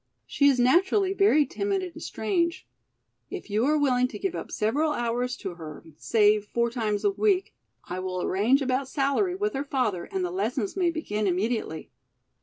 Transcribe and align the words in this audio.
She 0.25 0.47
is 0.47 0.59
naturally 0.59 1.13
very 1.13 1.45
timid 1.45 1.83
and 1.83 2.01
strange. 2.01 2.67
If 3.29 3.51
you 3.51 3.65
are 3.65 3.77
willing 3.77 4.07
to 4.07 4.17
give 4.17 4.33
up 4.33 4.49
several 4.49 4.93
hours 4.93 5.37
to 5.37 5.53
her, 5.53 5.83
say 5.99 6.39
four 6.39 6.71
times 6.71 7.03
a 7.03 7.11
week, 7.11 7.53
I 7.83 7.99
will 7.99 8.19
arrange 8.23 8.63
about 8.63 8.87
salary 8.87 9.35
with 9.35 9.53
her 9.53 9.63
father 9.63 10.05
and 10.05 10.25
the 10.25 10.31
lessons 10.31 10.75
may 10.75 10.89
begin 10.89 11.27
immediately." 11.27 11.91